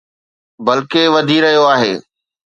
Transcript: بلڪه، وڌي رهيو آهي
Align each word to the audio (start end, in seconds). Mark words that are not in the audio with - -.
بلڪه، 0.65 1.01
وڌي 1.13 1.37
رهيو 1.43 1.63
آهي 1.73 1.93